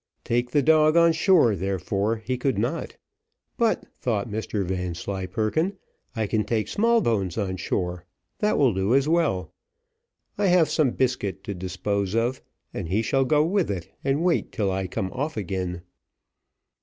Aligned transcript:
Take 0.23 0.49
the 0.49 0.63
dog 0.63 0.97
on 0.97 1.11
shore, 1.13 1.55
therefore, 1.55 2.15
he 2.25 2.35
could 2.35 2.57
not; 2.57 2.97
but, 3.55 3.83
thought 3.99 4.27
Mr 4.27 4.65
Vanslyperken, 4.65 5.77
I 6.15 6.25
can 6.25 6.43
take 6.43 6.67
Smallbones 6.67 7.37
on 7.37 7.57
shore, 7.57 8.07
that 8.39 8.57
will 8.57 8.73
do 8.73 8.95
as 8.95 9.07
well. 9.07 9.53
I 10.39 10.47
have 10.47 10.71
some 10.71 10.89
biscuit 10.89 11.43
to 11.43 11.53
dispose 11.53 12.15
of, 12.15 12.41
and 12.73 12.87
he 12.89 13.03
shall 13.03 13.25
go 13.25 13.45
with 13.45 13.69
it 13.69 13.91
and 14.03 14.23
wait 14.23 14.51
till 14.51 14.71
I 14.71 14.87
come 14.87 15.11
off 15.13 15.37
again. 15.37 15.83